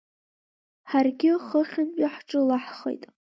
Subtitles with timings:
[0.89, 3.03] Ҳаргьы хыхьынтәи ҳҿылаҳхеит.